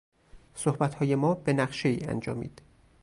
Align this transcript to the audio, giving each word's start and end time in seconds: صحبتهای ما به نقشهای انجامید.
صحبتهای 0.55 1.15
ما 1.15 1.33
به 1.33 1.53
نقشهای 1.53 2.03
انجامید. 2.05 2.61